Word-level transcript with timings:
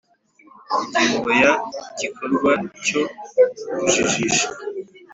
Ingingo 0.77 1.29
ya 1.41 1.51
Igikorwa 1.93 2.51
cyo 2.85 3.01
kujijisha 3.75 4.47